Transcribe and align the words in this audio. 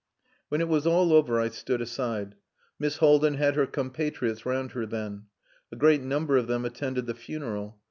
When 0.49 0.61
it 0.61 0.67
was 0.67 0.87
all 0.87 1.13
over 1.13 1.39
I 1.39 1.49
stood 1.49 1.79
aside. 1.79 2.33
Miss 2.79 2.97
Haldin 2.97 3.35
had 3.35 3.53
her 3.53 3.67
compatriots 3.67 4.47
round 4.47 4.71
her 4.71 4.87
then. 4.87 5.25
A 5.71 5.75
great 5.75 6.01
number 6.01 6.37
of 6.37 6.47
them 6.47 6.65
attended 6.65 7.05
the 7.05 7.13
funeral. 7.13 7.79